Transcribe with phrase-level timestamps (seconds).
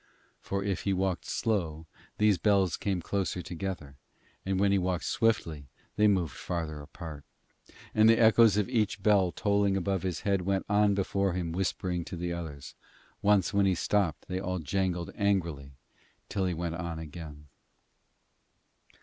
[0.39, 1.85] For if he walked slow,
[2.17, 3.97] these bells came closer together,
[4.43, 7.23] and when he walked swiftly they moved farther apart.
[7.93, 12.03] And the echoes of each bell tolling above his head went on before him whispering
[12.05, 12.73] to the others.
[13.21, 15.73] Once when he stopped they all jangled angrily
[16.29, 17.45] till he went on again.